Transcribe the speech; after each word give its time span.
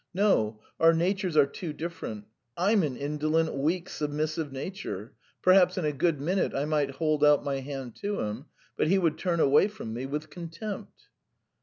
No! 0.15 0.59
Our 0.79 0.93
natures 0.95 1.37
are 1.37 1.45
too 1.45 1.73
different. 1.73 2.25
I'm 2.57 2.81
an 2.81 2.97
indolent, 2.97 3.53
weak, 3.53 3.87
submissive 3.87 4.51
nature. 4.51 5.13
Perhaps 5.43 5.77
in 5.77 5.85
a 5.85 5.91
good 5.91 6.19
minute 6.19 6.55
I 6.55 6.65
might 6.65 6.89
hold 6.95 7.23
out 7.23 7.43
my 7.43 7.59
hand 7.59 7.95
to 7.97 8.19
him, 8.21 8.45
but 8.75 8.87
he 8.87 8.97
would 8.97 9.19
turn 9.19 9.39
away 9.39 9.67
from 9.67 9.93
me... 9.93 10.07
with 10.07 10.31
contempt." 10.31 11.09